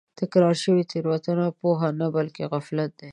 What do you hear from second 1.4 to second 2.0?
پوهه